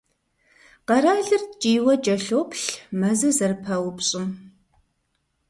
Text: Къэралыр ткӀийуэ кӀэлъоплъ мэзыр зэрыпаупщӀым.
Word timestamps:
Къэралыр 0.87 1.41
ткӀийуэ 1.51 1.95
кӀэлъоплъ 2.03 2.63
мэзыр 2.99 3.33
зэрыпаупщӀым. 3.37 4.27